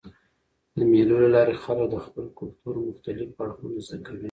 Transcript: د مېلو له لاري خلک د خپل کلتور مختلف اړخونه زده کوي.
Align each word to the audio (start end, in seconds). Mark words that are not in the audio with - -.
د 0.77 0.79
مېلو 0.91 1.15
له 1.23 1.29
لاري 1.35 1.55
خلک 1.63 1.85
د 1.91 1.95
خپل 2.05 2.25
کلتور 2.39 2.75
مختلف 2.89 3.29
اړخونه 3.43 3.77
زده 3.85 3.97
کوي. 4.05 4.19